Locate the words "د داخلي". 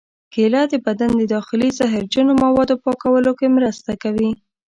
1.17-1.69